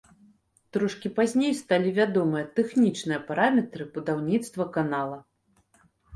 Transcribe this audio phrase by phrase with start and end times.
[0.77, 5.17] Трошкі пазней сталі вядомыя тэхнічныя параметры будаўніцтва канала.